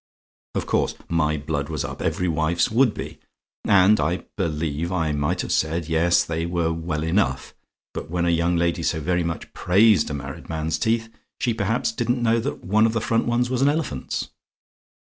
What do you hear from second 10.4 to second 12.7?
man's teeth, she perhaps didn't know that